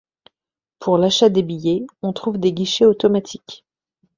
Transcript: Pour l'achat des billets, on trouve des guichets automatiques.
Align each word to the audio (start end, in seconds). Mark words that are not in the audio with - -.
Pour 0.79 0.97
l'achat 0.97 1.29
des 1.29 1.43
billets, 1.43 1.85
on 2.01 2.11
trouve 2.11 2.39
des 2.39 2.53
guichets 2.53 2.85
automatiques. 2.85 3.63